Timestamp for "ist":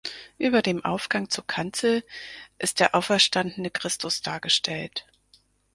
2.57-2.79